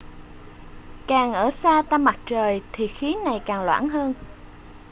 [1.07, 4.13] càng ở xa tâm mặt trời thì khí này càng loãng hơn